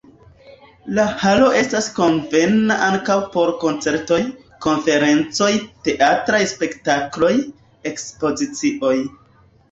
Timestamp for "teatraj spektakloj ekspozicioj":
5.89-8.95